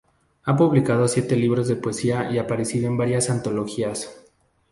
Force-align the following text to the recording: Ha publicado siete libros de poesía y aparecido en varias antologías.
Ha 0.45 0.57
publicado 0.57 1.07
siete 1.07 1.35
libros 1.35 1.67
de 1.67 1.75
poesía 1.75 2.31
y 2.31 2.39
aparecido 2.39 2.87
en 2.87 2.97
varias 2.97 3.29
antologías. 3.29 4.25